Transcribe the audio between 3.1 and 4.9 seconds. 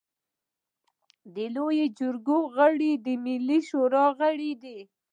ملي شورا غړي دي.